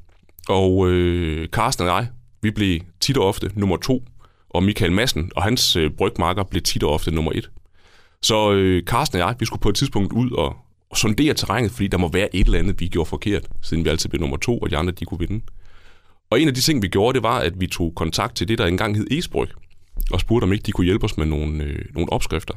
Og 0.49 0.89
øh, 0.89 1.47
Carsten 1.47 1.87
og 1.87 1.95
jeg, 1.95 2.07
vi 2.41 2.51
blev 2.51 2.79
tit 3.01 3.17
og 3.17 3.27
ofte 3.27 3.51
nummer 3.55 3.77
to, 3.77 4.03
og 4.49 4.63
Michael 4.63 4.91
Madsen 4.91 5.31
og 5.35 5.43
hans 5.43 5.75
øh, 5.75 5.91
brygmarker 5.97 6.43
blev 6.43 6.61
tit 6.61 6.83
og 6.83 6.93
ofte 6.93 7.11
nummer 7.11 7.31
et. 7.35 7.49
Så 8.21 8.51
øh, 8.51 8.83
Carsten 8.83 9.21
og 9.21 9.27
jeg, 9.27 9.35
vi 9.39 9.45
skulle 9.45 9.61
på 9.61 9.69
et 9.69 9.75
tidspunkt 9.75 10.13
ud 10.13 10.31
og, 10.31 10.55
og 10.95 10.99
sondere 10.99 11.33
terrænet, 11.33 11.71
fordi 11.71 11.87
der 11.87 11.97
må 11.97 12.07
være 12.07 12.35
et 12.35 12.45
eller 12.45 12.59
andet, 12.59 12.79
vi 12.79 12.87
gjorde 12.87 13.09
forkert, 13.09 13.47
siden 13.61 13.85
vi 13.85 13.89
altid 13.89 14.09
blev 14.09 14.21
nummer 14.21 14.37
to, 14.37 14.57
og 14.57 14.69
de 14.69 14.77
andre, 14.77 14.93
de 14.93 15.05
kunne 15.05 15.19
vinde. 15.19 15.45
Og 16.29 16.41
en 16.41 16.47
af 16.47 16.53
de 16.53 16.61
ting, 16.61 16.81
vi 16.81 16.87
gjorde, 16.87 17.15
det 17.15 17.23
var, 17.23 17.39
at 17.39 17.59
vi 17.59 17.67
tog 17.67 17.93
kontakt 17.95 18.35
til 18.35 18.47
det, 18.47 18.57
der 18.57 18.65
engang 18.65 18.97
hed 18.97 19.07
Esbryg, 19.11 19.49
og 20.11 20.19
spurgte, 20.19 20.43
om 20.43 20.53
ikke 20.53 20.63
de 20.63 20.71
kunne 20.71 20.85
hjælpe 20.85 21.03
os 21.05 21.17
med 21.17 21.25
nogle, 21.25 21.63
øh, 21.63 21.85
nogle 21.93 22.11
opskrifter. 22.11 22.53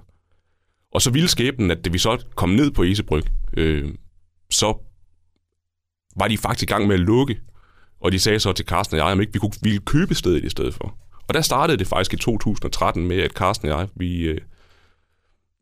Og 0.95 1.03
så 1.03 1.11
ville 1.11 1.29
skæbnen, 1.29 1.71
at 1.71 1.85
da 1.85 1.91
vi 1.91 1.99
så 1.99 2.25
kom 2.35 2.49
ned 2.49 2.71
på 2.71 2.83
Esebryg, 2.83 3.25
øh, 3.57 3.95
så 4.51 4.79
var 6.17 6.29
de 6.29 6.39
faktisk 6.39 6.71
i 6.71 6.73
gang 6.73 6.87
med 6.87 6.95
at 6.95 7.01
lukke, 7.01 7.41
og 8.01 8.13
de 8.13 8.19
sagde 8.19 8.41
så 8.41 8.53
til 8.53 8.67
Carsten 8.67 8.95
og 8.95 9.07
jeg, 9.07 9.13
om 9.13 9.21
ikke 9.21 9.33
vi 9.33 9.39
kunne 9.39 9.53
ville 9.63 9.81
købe 9.81 10.15
stedet 10.15 10.45
i 10.45 10.49
stedet 10.49 10.75
for. 10.75 10.99
Og 11.29 11.35
der 11.35 11.41
startede 11.41 11.79
det 11.79 11.87
faktisk 11.87 12.13
i 12.13 12.17
2013 12.17 13.09
med, 13.09 13.17
at 13.17 13.31
Carsten 13.31 13.69
og 13.69 13.81
jeg, 13.81 13.89
vi, 13.95 14.21
øh, 14.23 14.41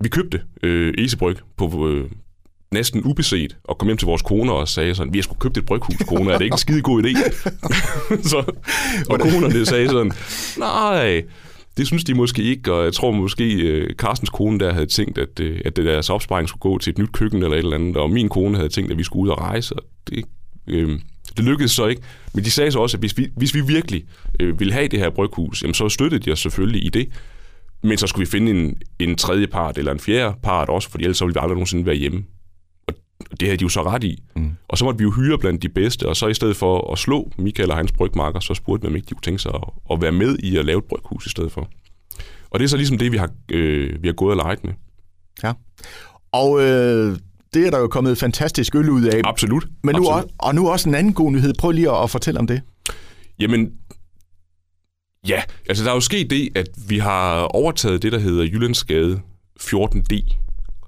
vi 0.00 0.08
købte 0.08 0.42
øh, 0.62 0.94
Esebryg 0.98 1.36
på 1.56 1.88
øh, 1.88 2.10
næsten 2.72 3.02
ubeset, 3.04 3.56
og 3.64 3.78
kom 3.78 3.88
hjem 3.88 3.96
til 3.96 4.06
vores 4.06 4.22
koner 4.22 4.52
og 4.52 4.68
sagde 4.68 4.94
sådan, 4.94 5.12
vi 5.12 5.18
har 5.18 5.22
sgu 5.22 5.34
købt 5.34 5.58
et 5.58 5.66
bryghus, 5.66 5.96
kone, 6.08 6.32
er 6.32 6.38
det 6.38 6.44
ikke 6.44 6.54
en 6.54 6.58
skide 6.58 6.82
god 6.82 7.02
idé? 7.02 7.32
så, 8.30 8.36
og 9.10 9.20
konerne 9.20 9.66
sagde 9.66 9.88
sådan, 9.88 10.12
nej, 10.58 11.22
det 11.76 11.86
synes 11.86 12.04
de 12.04 12.14
måske 12.14 12.42
ikke, 12.42 12.72
og 12.72 12.84
jeg 12.84 12.92
tror 12.92 13.10
måske, 13.10 13.54
øh, 13.54 13.94
Carstens 13.94 14.30
kone 14.30 14.58
der 14.58 14.72
havde 14.72 14.86
tænkt, 14.86 15.18
at, 15.18 15.40
øh, 15.40 15.60
at 15.64 15.76
det 15.76 15.84
deres 15.84 16.10
opsparing 16.10 16.48
skulle 16.48 16.60
gå 16.60 16.78
til 16.78 16.90
et 16.90 16.98
nyt 16.98 17.12
køkken 17.12 17.42
eller 17.42 17.56
et 17.56 17.58
eller 17.58 17.76
andet, 17.76 17.96
og 17.96 18.10
min 18.10 18.28
kone 18.28 18.56
havde 18.56 18.68
tænkt, 18.68 18.92
at 18.92 18.98
vi 18.98 19.04
skulle 19.04 19.22
ud 19.22 19.28
og 19.28 19.40
rejse, 19.40 19.74
og 19.74 19.82
det, 20.10 20.24
øh, 20.66 20.98
det 21.36 21.44
lykkedes 21.44 21.70
så 21.70 21.86
ikke. 21.86 22.02
Men 22.34 22.44
de 22.44 22.50
sagde 22.50 22.72
så 22.72 22.78
også, 22.78 22.96
at 22.96 23.00
hvis 23.00 23.18
vi, 23.18 23.28
hvis 23.36 23.54
vi 23.54 23.60
virkelig 23.60 24.04
øh, 24.40 24.60
ville 24.60 24.72
have 24.72 24.88
det 24.88 24.98
her 24.98 25.10
bryghus, 25.10 25.62
jamen 25.62 25.74
så 25.74 25.88
støttede 25.88 26.24
de 26.24 26.32
os 26.32 26.40
selvfølgelig 26.40 26.84
i 26.84 26.88
det. 26.88 27.08
Men 27.82 27.98
så 27.98 28.06
skulle 28.06 28.26
vi 28.26 28.30
finde 28.30 28.50
en, 28.50 28.76
en 28.98 29.16
tredje 29.16 29.46
part 29.46 29.78
eller 29.78 29.92
en 29.92 29.98
fjerde 29.98 30.36
part 30.42 30.68
også, 30.68 30.90
for 30.90 30.98
ellers 30.98 31.16
så 31.16 31.24
ville 31.24 31.34
vi 31.34 31.40
aldrig 31.42 31.54
nogensinde 31.54 31.86
være 31.86 31.94
hjemme. 31.94 32.24
Det 33.40 33.48
havde 33.48 33.56
de 33.58 33.62
jo 33.62 33.68
så 33.68 33.82
ret 33.82 34.04
i. 34.04 34.22
Mm. 34.36 34.50
Og 34.68 34.78
så 34.78 34.84
måtte 34.84 34.98
vi 34.98 35.04
jo 35.04 35.10
hyre 35.10 35.38
blandt 35.38 35.62
de 35.62 35.68
bedste, 35.68 36.08
og 36.08 36.16
så 36.16 36.26
i 36.26 36.34
stedet 36.34 36.56
for 36.56 36.92
at 36.92 36.98
slå 36.98 37.32
Michael 37.38 37.70
og 37.70 37.76
hans 37.76 37.92
brygmarker, 37.92 38.40
så 38.40 38.54
spurgte 38.54 38.82
vi, 38.82 38.88
om 38.88 38.96
ikke 38.96 39.06
de 39.06 39.14
kunne 39.14 39.22
tænke 39.22 39.42
sig 39.42 39.52
at, 39.54 39.62
at 39.90 40.02
være 40.02 40.12
med 40.12 40.38
i 40.38 40.56
at 40.56 40.64
lave 40.64 40.78
et 40.78 40.84
bryghus 40.84 41.26
i 41.26 41.30
stedet 41.30 41.52
for. 41.52 41.68
Og 42.50 42.58
det 42.58 42.64
er 42.64 42.68
så 42.68 42.76
ligesom 42.76 42.98
det, 42.98 43.12
vi 43.12 43.16
har, 43.16 43.30
øh, 43.50 44.02
vi 44.02 44.08
har 44.08 44.12
gået 44.12 44.30
og 44.30 44.36
leget 44.36 44.64
med. 44.64 44.72
Ja. 45.42 45.52
Og 46.32 46.60
øh, 46.60 47.18
det 47.54 47.66
er 47.66 47.70
der 47.70 47.78
jo 47.78 47.88
kommet 47.88 48.18
fantastisk 48.18 48.74
øl 48.74 48.90
ud 48.90 49.02
af. 49.02 49.20
Absolut. 49.24 49.66
Men 49.82 49.94
nu, 49.94 50.02
Absolut. 50.02 50.24
også, 50.24 50.34
og 50.38 50.54
nu 50.54 50.68
også 50.68 50.88
en 50.88 50.94
anden 50.94 51.12
god 51.12 51.32
nyhed. 51.32 51.54
Prøv 51.58 51.70
lige 51.70 51.90
at, 51.90 52.02
at 52.02 52.10
fortælle 52.10 52.40
om 52.40 52.46
det. 52.46 52.62
Jamen, 53.38 53.72
ja, 55.28 55.42
altså 55.68 55.84
der 55.84 55.90
er 55.90 55.94
jo 55.94 56.00
sket 56.00 56.30
det, 56.30 56.48
at 56.54 56.68
vi 56.88 56.98
har 56.98 57.40
overtaget 57.40 58.02
det, 58.02 58.12
der 58.12 58.18
hedder 58.18 58.44
Jyllandsgade 58.44 59.20
14D, 59.60 60.36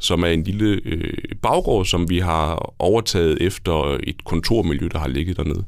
som 0.00 0.22
er 0.22 0.28
en 0.28 0.42
lille 0.42 0.80
øh, 0.84 1.12
baggård, 1.42 1.84
som 1.84 2.10
vi 2.10 2.18
har 2.18 2.74
overtaget 2.78 3.42
efter 3.42 3.98
et 4.02 4.24
kontormiljø, 4.24 4.88
der 4.92 4.98
har 4.98 5.08
ligget 5.08 5.36
dernede. 5.36 5.64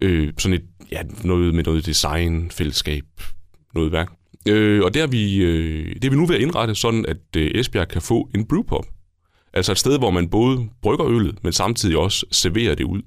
Øh, 0.00 0.32
sådan 0.38 0.58
et, 0.58 0.64
ja, 0.92 1.02
noget 1.24 1.54
med 1.54 1.64
noget 1.64 1.86
design, 1.86 2.50
fællesskab, 2.50 3.04
noget 3.74 3.92
værk. 3.92 4.12
Øh, 4.48 4.84
og 4.84 4.94
det 4.94 5.02
er, 5.02 5.06
vi, 5.06 5.36
øh, 5.36 5.94
det 5.94 6.04
er 6.04 6.10
vi 6.10 6.16
nu 6.16 6.26
ved 6.26 6.36
at 6.36 6.42
indrette, 6.42 6.74
sådan 6.74 7.06
at 7.06 7.36
øh, 7.36 7.50
Esbjerg 7.54 7.88
kan 7.88 8.02
få 8.02 8.30
en 8.34 8.46
brewpub. 8.46 8.86
Altså 9.52 9.72
et 9.72 9.78
sted, 9.78 9.98
hvor 9.98 10.10
man 10.10 10.28
både 10.28 10.68
brygger 10.82 11.06
øllet, 11.06 11.44
men 11.44 11.52
samtidig 11.52 11.98
også 11.98 12.26
serverer 12.30 12.74
det 12.74 12.84
ud. 12.84 13.02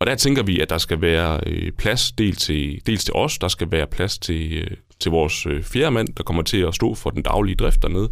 Og 0.00 0.06
der 0.06 0.14
tænker 0.14 0.42
vi, 0.42 0.60
at 0.60 0.70
der 0.70 0.78
skal 0.78 1.00
være 1.00 1.40
øh, 1.46 1.72
plads 1.72 2.12
dels 2.12 2.38
til, 2.38 2.80
dels 2.86 3.04
til 3.04 3.14
os, 3.14 3.38
der 3.38 3.48
skal 3.48 3.70
være 3.70 3.86
plads 3.86 4.18
til, 4.18 4.52
øh, 4.52 4.76
til 5.00 5.10
vores 5.10 5.46
øh, 5.46 5.62
fjerde 5.62 5.90
mand, 5.90 6.08
der 6.16 6.22
kommer 6.22 6.42
til 6.42 6.58
at 6.58 6.74
stå 6.74 6.94
for 6.94 7.10
den 7.10 7.22
daglige 7.22 7.56
drift 7.56 7.82
dernede, 7.82 8.10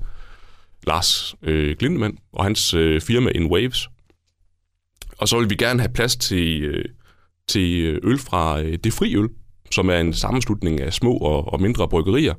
Lars 0.87 1.35
øh, 1.43 1.77
Glindemann, 1.79 2.19
og 2.33 2.45
hans 2.45 2.75
øh, 2.75 3.01
firma 3.01 3.31
In 3.31 3.51
Waves. 3.51 3.89
Og 5.19 5.29
så 5.29 5.39
vil 5.39 5.51
vi 5.51 5.55
gerne 5.55 5.81
have 5.81 5.93
plads 5.93 6.17
til, 6.17 6.63
øh, 6.63 6.85
til 7.49 7.81
øh, 7.81 8.01
øl 8.03 8.19
fra 8.19 8.61
øh, 8.61 8.79
Det 8.85 8.93
Fri 8.93 9.17
Øl, 9.17 9.29
som 9.71 9.89
er 9.89 9.97
en 9.97 10.13
sammenslutning 10.13 10.81
af 10.81 10.93
små 10.93 11.17
og, 11.17 11.53
og 11.53 11.61
mindre 11.61 11.89
bryggerier, 11.89 12.35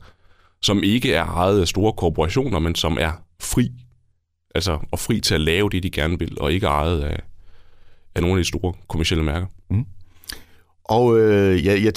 som 0.61 0.83
ikke 0.83 1.13
er 1.13 1.25
ejet 1.25 1.61
af 1.61 1.67
store 1.67 1.93
korporationer, 1.93 2.59
men 2.59 2.75
som 2.75 2.97
er 2.99 3.11
fri. 3.41 3.71
Altså, 4.55 4.79
og 4.91 4.99
fri 4.99 5.19
til 5.19 5.35
at 5.35 5.41
lave 5.41 5.69
det, 5.69 5.83
de 5.83 5.89
gerne 5.89 6.19
vil, 6.19 6.37
og 6.39 6.53
ikke 6.53 6.67
ejet 6.67 7.01
af, 7.01 7.19
af 8.15 8.21
nogle 8.21 8.37
af 8.37 8.43
de 8.43 8.47
store 8.47 8.73
kommersielle 8.87 9.23
mærker. 9.23 9.47
Mm. 9.69 9.85
Og 10.89 11.19
øh, 11.19 11.65
jeg, 11.65 11.83
jeg 11.83 11.93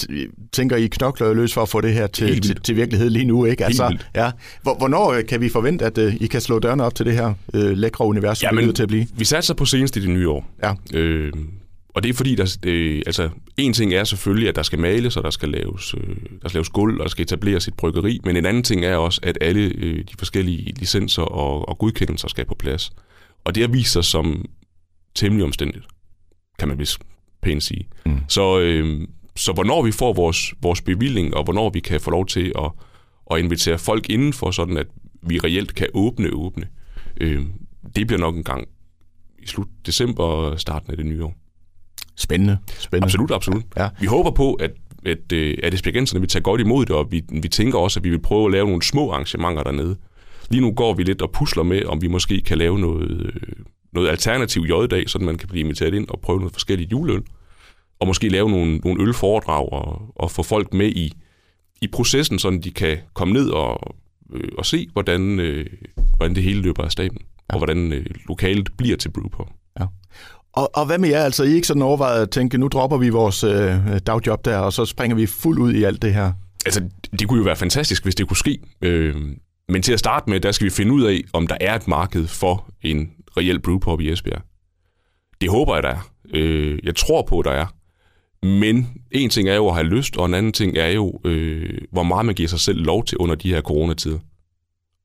tænker, 0.51 0.75
I 0.75 0.87
knokler 0.87 1.33
løs 1.33 1.53
for 1.53 1.61
at 1.61 1.69
få 1.69 1.81
det 1.81 1.93
her 1.93 2.07
til, 2.07 2.27
Helt 2.27 2.43
til, 2.43 2.61
til 2.61 2.75
virkelighed 2.75 3.09
lige 3.09 3.25
nu, 3.25 3.45
ikke? 3.45 3.65
Altså, 3.65 3.97
ja. 4.15 4.31
Hvor- 4.61 4.77
Hvornår 4.77 5.11
øh, 5.13 5.25
kan 5.25 5.41
vi 5.41 5.49
forvente, 5.49 5.85
at 5.85 5.97
øh, 5.97 6.15
I 6.21 6.27
kan 6.27 6.41
slå 6.41 6.59
dørene 6.59 6.83
op 6.83 6.95
til 6.95 7.05
det 7.05 7.13
her 7.13 7.33
øh, 7.53 7.77
lækre 7.77 8.05
univers, 8.05 8.39
det 8.39 8.49
lyder 8.53 8.73
til 8.73 8.83
at 8.83 8.89
blive? 8.89 9.07
vi 9.13 9.25
satser 9.25 9.53
på 9.53 9.65
senest 9.65 9.95
i 9.97 10.01
det 10.01 10.09
nye 10.09 10.29
år. 10.29 10.49
Ja. 10.63 10.73
Øh, 10.93 11.33
og 11.95 12.03
det 12.03 12.09
er 12.09 12.13
fordi, 12.13 12.35
der, 12.35 12.57
øh, 12.65 13.01
altså, 13.05 13.29
en 13.57 13.73
ting 13.73 13.93
er 13.93 14.03
selvfølgelig, 14.03 14.49
at 14.49 14.55
der 14.55 14.63
skal 14.63 14.79
males, 14.79 15.17
og 15.17 15.23
der 15.23 15.29
skal 15.29 15.49
laves, 15.49 15.93
øh, 15.97 16.15
der 16.41 16.49
skal 16.49 16.57
laves 16.57 16.69
gulv, 16.69 16.97
og 16.99 17.03
der 17.03 17.09
skal 17.09 17.23
etableres 17.23 17.67
et 17.67 17.73
bryggeri, 17.73 18.19
men 18.23 18.35
en 18.37 18.45
anden 18.45 18.63
ting 18.63 18.85
er 18.85 18.95
også, 18.95 19.19
at 19.23 19.37
alle 19.41 19.61
øh, 19.61 19.97
de 19.97 20.13
forskellige 20.19 20.73
licenser 20.79 21.21
og, 21.21 21.69
og 21.69 21.77
godkendelser 21.77 22.27
skal 22.27 22.45
på 22.45 22.55
plads. 22.59 22.91
Og 23.45 23.55
det 23.55 23.63
har 23.63 23.67
vist 23.67 23.91
sig 23.93 24.03
som 24.03 24.45
temmelig 25.15 25.45
omstændigt, 25.45 25.85
kan 26.59 26.67
man 26.67 26.79
vist 26.79 26.99
pænt 27.41 27.63
sige. 27.63 27.87
Mm. 28.05 28.19
Så, 28.27 28.59
øh, 28.59 29.07
så 29.35 29.53
hvornår 29.53 29.81
vi 29.81 29.91
får 29.91 30.13
vores, 30.13 30.53
vores 30.61 30.81
bevilling, 30.81 31.35
og 31.35 31.43
hvornår 31.43 31.69
vi 31.69 31.79
kan 31.79 32.01
få 32.01 32.11
lov 32.11 32.25
til 32.25 32.51
at, 32.57 32.71
at 33.31 33.39
invitere 33.39 33.77
folk 33.77 34.09
indenfor, 34.09 34.51
sådan 34.51 34.77
at 34.77 34.87
vi 35.21 35.39
reelt 35.39 35.75
kan 35.75 35.87
åbne 35.93 36.29
åbne, 36.33 36.67
øh, 37.21 37.45
det 37.95 38.07
bliver 38.07 38.19
nok 38.19 38.35
en 38.35 38.43
gang 38.43 38.67
i 39.39 39.47
slut 39.47 39.67
december 39.85 40.23
og 40.23 40.59
starten 40.59 40.91
af 40.91 40.97
det 40.97 41.05
nye 41.05 41.23
år. 41.23 41.35
Spændende. 42.15 42.57
Spændende. 42.79 43.05
Absolut, 43.05 43.31
absolut. 43.31 43.63
Ja. 43.77 43.89
Vi 43.99 44.05
håber 44.05 44.31
på, 44.31 44.53
at, 44.53 44.71
at, 45.05 45.31
øh, 45.33 45.57
at 45.63 45.73
esbjergenserne 45.73 46.19
vil 46.19 46.29
tage 46.29 46.43
godt 46.43 46.61
imod 46.61 46.85
det, 46.85 46.95
og 46.95 47.11
vi, 47.11 47.23
vi 47.41 47.47
tænker 47.47 47.79
også, 47.79 47.99
at 47.99 48.03
vi 48.03 48.09
vil 48.09 48.21
prøve 48.21 48.45
at 48.45 48.51
lave 48.51 48.67
nogle 48.67 48.81
små 48.81 49.11
arrangementer 49.11 49.63
dernede. 49.63 49.95
Lige 50.49 50.61
nu 50.61 50.71
går 50.71 50.93
vi 50.93 51.03
lidt 51.03 51.21
og 51.21 51.31
pusler 51.31 51.63
med, 51.63 51.85
om 51.85 52.01
vi 52.01 52.07
måske 52.07 52.41
kan 52.41 52.57
lave 52.57 52.79
noget, 52.79 53.11
øh, 53.11 53.53
noget 53.93 54.09
alternativ 54.09 54.61
J-dag, 54.61 55.09
så 55.09 55.19
man 55.19 55.37
kan 55.37 55.47
blive 55.47 55.63
inviteret 55.63 55.93
ind 55.93 56.07
og 56.07 56.19
prøve 56.19 56.39
noget 56.39 56.53
forskelligt 56.53 56.91
juleøl. 56.91 57.23
Og 57.99 58.07
måske 58.07 58.29
lave 58.29 58.49
nogle, 58.49 58.77
nogle 58.77 59.03
ølforedrag 59.03 59.73
og, 59.73 60.01
og 60.15 60.31
få 60.31 60.43
folk 60.43 60.73
med 60.73 60.87
i, 60.87 61.13
i 61.81 61.87
processen, 61.87 62.39
så 62.39 62.59
de 62.63 62.71
kan 62.71 62.97
komme 63.13 63.33
ned 63.33 63.49
og, 63.49 63.95
øh, 64.33 64.49
og 64.57 64.65
se, 64.65 64.87
hvordan, 64.93 65.39
øh, 65.39 65.65
hvordan 66.17 66.35
det 66.35 66.43
hele 66.43 66.61
løber 66.61 66.83
af 66.83 66.91
staben, 66.91 67.17
ja. 67.49 67.53
og 67.53 67.59
hvordan 67.59 67.93
øh, 67.93 68.05
lokalet 68.27 68.69
bliver 68.77 68.97
til 68.97 69.11
brewpub. 69.11 69.47
Og, 70.53 70.77
og 70.77 70.85
hvad 70.85 70.97
med 70.97 71.09
jer? 71.09 71.23
Altså, 71.23 71.43
I 71.43 71.51
ikke 71.53 71.67
sådan 71.67 71.81
overvejet 71.81 72.21
at 72.21 72.29
tænke, 72.29 72.57
nu 72.57 72.67
dropper 72.67 72.97
vi 72.97 73.09
vores 73.09 73.43
øh, 73.43 73.75
dagjob 74.07 74.45
der, 74.45 74.57
og 74.57 74.73
så 74.73 74.85
springer 74.85 75.15
vi 75.15 75.25
fuld 75.25 75.59
ud 75.59 75.73
i 75.73 75.83
alt 75.83 76.01
det 76.01 76.13
her? 76.13 76.31
Altså, 76.65 76.81
det 77.19 77.27
kunne 77.27 77.37
jo 77.37 77.43
være 77.43 77.55
fantastisk, 77.55 78.03
hvis 78.03 78.15
det 78.15 78.27
kunne 78.27 78.37
ske. 78.37 78.59
Øh, 78.81 79.15
Men 79.69 79.81
til 79.81 79.93
at 79.93 79.99
starte 79.99 80.29
med, 80.29 80.39
der 80.39 80.51
skal 80.51 80.65
vi 80.65 80.69
finde 80.69 80.93
ud 80.93 81.03
af, 81.03 81.21
om 81.33 81.47
der 81.47 81.57
er 81.61 81.75
et 81.75 81.87
marked 81.87 82.27
for 82.27 82.69
en 82.81 83.09
reel 83.37 83.59
brewpub 83.59 84.01
i 84.01 84.11
Esbjerg. 84.11 84.41
Det 85.41 85.49
håber 85.49 85.73
jeg, 85.73 85.83
der 85.83 85.89
er. 85.89 86.11
Øh, 86.33 86.79
jeg 86.83 86.95
tror 86.95 87.21
på, 87.21 87.41
der 87.41 87.51
er. 87.51 87.65
Men 88.45 89.01
en 89.11 89.29
ting 89.29 89.49
er 89.49 89.55
jo 89.55 89.67
at 89.67 89.73
have 89.73 89.87
lyst, 89.87 90.17
og 90.17 90.25
en 90.25 90.33
anden 90.33 90.51
ting 90.51 90.77
er 90.77 90.87
jo, 90.87 91.19
øh, 91.25 91.81
hvor 91.91 92.03
meget 92.03 92.25
man 92.25 92.35
giver 92.35 92.49
sig 92.49 92.59
selv 92.59 92.85
lov 92.85 93.05
til 93.05 93.17
under 93.17 93.35
de 93.35 93.53
her 93.53 93.61
coronatider. 93.61 94.19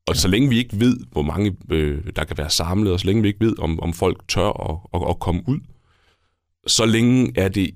Og 0.06 0.14
ja. 0.14 0.20
så 0.20 0.28
længe 0.28 0.48
vi 0.48 0.58
ikke 0.58 0.80
ved, 0.80 0.96
hvor 1.12 1.22
mange 1.22 1.56
øh, 1.70 2.02
der 2.16 2.24
kan 2.24 2.38
være 2.38 2.50
samlet, 2.50 2.92
og 2.92 3.00
så 3.00 3.06
længe 3.06 3.22
vi 3.22 3.28
ikke 3.28 3.44
ved, 3.44 3.58
om, 3.58 3.80
om 3.80 3.92
folk 3.92 4.28
tør 4.28 4.70
at, 4.70 5.02
at, 5.02 5.08
at 5.10 5.18
komme 5.18 5.42
ud, 5.46 5.58
så 6.66 6.86
længe 6.86 7.32
er 7.36 7.48
det 7.48 7.70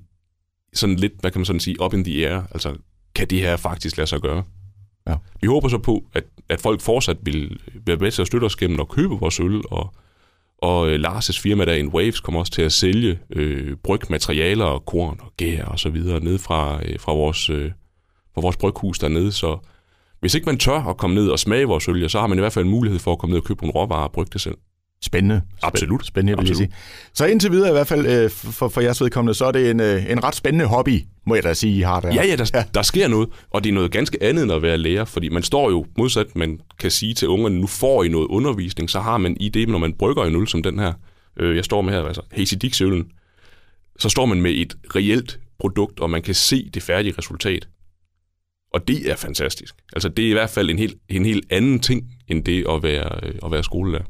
sådan 0.73 0.95
lidt, 0.95 1.13
hvad 1.19 1.31
kan 1.31 1.39
man 1.39 1.45
sådan 1.45 1.59
sige, 1.59 1.81
up 1.81 1.93
in 1.93 2.03
the 2.03 2.27
air. 2.27 2.41
Altså, 2.51 2.75
kan 3.15 3.27
det 3.27 3.39
her 3.39 3.57
faktisk 3.57 3.97
lade 3.97 4.07
sig 4.07 4.21
gøre? 4.21 4.43
Ja. 5.07 5.15
Vi 5.41 5.47
håber 5.47 5.67
så 5.67 5.77
på, 5.77 6.05
at, 6.13 6.23
at 6.49 6.61
folk 6.61 6.81
fortsat 6.81 7.17
vil 7.21 7.59
være 7.85 7.97
med 7.97 8.11
til 8.11 8.21
at 8.21 8.27
støtte 8.27 8.45
os 8.45 8.55
gennem 8.55 8.79
at 8.79 8.89
købe 8.89 9.13
vores 9.13 9.39
øl, 9.39 9.61
og, 9.71 9.93
og 10.61 10.89
øh, 10.89 10.99
Lars' 10.99 11.41
firma, 11.41 11.65
der 11.65 11.73
In 11.73 11.87
Waves, 11.87 12.19
kommer 12.19 12.39
også 12.39 12.51
til 12.51 12.61
at 12.61 12.71
sælge 12.71 13.19
øh, 13.29 13.75
brygmaterialer, 13.83 14.65
og 14.65 14.85
korn 14.85 15.17
og 15.21 15.33
gær 15.37 15.65
og 15.65 15.79
så 15.79 15.89
videre 15.89 16.23
ned 16.23 16.37
fra, 16.37 16.79
øh, 16.85 16.99
fra, 16.99 17.13
vores, 17.13 17.49
øh, 17.49 17.71
fra 18.33 18.41
vores 18.41 18.57
bryghus 18.57 18.99
dernede. 18.99 19.31
Så 19.31 19.57
hvis 20.19 20.35
ikke 20.35 20.45
man 20.45 20.57
tør 20.57 20.79
at 20.79 20.97
komme 20.97 21.15
ned 21.15 21.29
og 21.29 21.39
smage 21.39 21.65
vores 21.65 21.87
øl, 21.87 22.09
så 22.09 22.19
har 22.19 22.27
man 22.27 22.37
i 22.37 22.41
hvert 22.41 22.53
fald 22.53 22.65
en 22.65 22.71
mulighed 22.71 22.99
for 22.99 23.11
at 23.11 23.19
komme 23.19 23.31
ned 23.31 23.41
og 23.41 23.45
købe 23.45 23.61
nogle 23.61 23.73
råvarer 23.73 24.03
og 24.03 24.11
brygge 24.11 24.29
det 24.33 24.41
selv. 24.41 24.55
Spændende. 25.03 25.41
Absolut. 25.61 26.05
Spændende, 26.05 26.37
vil 26.37 26.41
Absolut. 26.41 26.59
jeg 26.59 26.67
sige. 26.67 27.11
Så 27.13 27.25
indtil 27.25 27.51
videre 27.51 27.69
i 27.69 27.71
hvert 27.71 27.87
fald 27.87 28.05
øh, 28.05 28.29
for, 28.29 28.67
for 28.67 28.81
jeres 28.81 29.01
vedkommende, 29.01 29.33
så 29.33 29.45
er 29.45 29.51
det 29.51 29.71
en, 29.71 29.79
øh, 29.79 30.11
en 30.11 30.23
ret 30.23 30.35
spændende 30.35 30.65
hobby, 30.65 31.01
må 31.25 31.35
jeg 31.35 31.43
da 31.43 31.53
sige, 31.53 31.77
I 31.77 31.81
har 31.81 31.99
der. 31.99 32.13
Ja, 32.13 32.25
ja 32.25 32.35
der, 32.35 32.51
ja, 32.53 32.63
der 32.73 32.81
sker 32.81 33.07
noget, 33.07 33.29
og 33.49 33.63
det 33.63 33.69
er 33.69 33.73
noget 33.73 33.91
ganske 33.91 34.23
andet 34.23 34.43
end 34.43 34.51
at 34.51 34.61
være 34.61 34.77
lærer, 34.77 35.05
fordi 35.05 35.29
man 35.29 35.43
står 35.43 35.69
jo 35.69 35.85
modsat, 35.97 36.35
man 36.35 36.59
kan 36.79 36.91
sige 36.91 37.13
til 37.13 37.27
ungerne, 37.27 37.59
nu 37.59 37.67
får 37.67 38.03
I 38.03 38.07
noget 38.07 38.27
undervisning, 38.27 38.89
så 38.89 38.99
har 38.99 39.17
man 39.17 39.37
i 39.39 39.49
det, 39.49 39.69
når 39.69 39.77
man 39.77 39.93
brygger 39.93 40.23
en 40.23 40.35
øl 40.35 40.47
som 40.47 40.63
den 40.63 40.79
her, 40.79 40.93
øh, 41.39 41.55
jeg 41.55 41.65
står 41.65 41.81
med 41.81 41.93
her, 41.93 42.03
altså 42.03 42.21
Hazy 42.31 42.53
Dix 42.61 42.81
så 43.99 44.09
står 44.09 44.25
man 44.25 44.41
med 44.41 44.51
et 44.51 44.77
reelt 44.95 45.39
produkt, 45.59 45.99
og 45.99 46.09
man 46.09 46.21
kan 46.21 46.35
se 46.35 46.69
det 46.73 46.83
færdige 46.83 47.13
resultat. 47.17 47.67
Og 48.73 48.87
det 48.87 49.11
er 49.11 49.15
fantastisk. 49.15 49.75
Altså 49.93 50.09
det 50.09 50.25
er 50.25 50.29
i 50.29 50.33
hvert 50.33 50.49
fald 50.49 50.69
en 50.69 50.79
helt, 50.79 50.97
en 51.09 51.25
helt 51.25 51.45
anden 51.49 51.79
ting, 51.79 52.11
end 52.27 52.43
det 52.43 52.65
at 52.69 52.83
være, 52.83 53.19
øh, 53.23 53.35
at 53.45 53.51
være 53.51 53.63
skolelærer. 53.63 54.03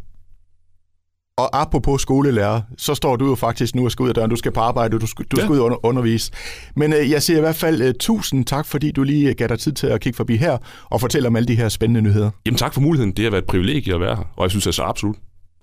Og 1.40 1.62
apropos 1.62 2.02
skolelærer, 2.02 2.62
så 2.78 2.96
står 2.96 3.16
du 3.16 3.30
jo 3.30 3.36
faktisk 3.36 3.76
nu 3.76 3.86
og 3.86 3.92
skal 3.92 4.04
ud 4.04 4.10
af 4.10 4.16
døren. 4.16 4.30
Du 4.30 4.36
skal 4.36 4.52
på 4.52 4.60
arbejde, 4.60 5.00
du 5.00 5.08
skal, 5.08 5.26
du 5.26 5.38
ja. 5.38 5.44
skal 5.44 5.54
ud 5.54 5.60
og 5.60 5.66
under, 5.66 5.86
undervise. 5.86 6.32
Men 6.76 6.94
øh, 6.94 7.10
jeg 7.10 7.24
siger 7.24 7.38
i 7.38 7.40
hvert 7.40 7.56
fald 7.56 7.82
uh, 7.82 7.92
tusind 8.00 8.46
tak, 8.46 8.66
fordi 8.66 8.92
du 8.92 9.04
lige 9.04 9.34
gav 9.34 9.48
dig 9.48 9.60
tid 9.60 9.72
til 9.72 9.88
at 9.88 10.02
kigge 10.02 10.18
forbi 10.18 10.38
her 10.38 10.58
og 10.90 11.02
fortælle 11.02 11.28
om 11.28 11.36
alle 11.36 11.48
de 11.48 11.56
her 11.56 11.70
spændende 11.70 12.02
nyheder. 12.02 12.32
Jamen 12.46 12.58
tak 12.58 12.74
for 12.74 12.82
muligheden. 12.82 13.12
Det 13.12 13.24
har 13.26 13.32
været 13.32 13.42
et 13.42 13.48
privilegie 13.48 13.94
at 13.94 14.02
være 14.02 14.16
her, 14.16 14.24
og 14.36 14.44
jeg 14.44 14.52
synes 14.52 14.68
altså 14.68 14.84
absolut, 14.84 15.16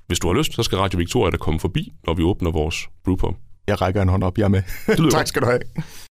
hvis 0.06 0.18
du 0.18 0.26
har 0.26 0.34
lyst, 0.34 0.54
så 0.54 0.62
skal 0.62 0.78
Radio 0.78 0.98
Victoria 0.98 1.30
da 1.30 1.36
komme 1.36 1.60
forbi, 1.60 1.92
når 2.06 2.14
vi 2.14 2.22
åbner 2.22 2.50
vores 2.50 2.88
brewpub. 3.04 3.34
Jeg 3.68 3.80
rækker 3.80 4.02
en 4.02 4.08
hånd 4.08 4.22
op, 4.24 4.38
jeg 4.38 4.44
er 4.44 4.48
med. 4.48 4.62
tak 5.10 5.26
skal 5.26 5.42
du 5.42 5.46
have. 5.46 5.60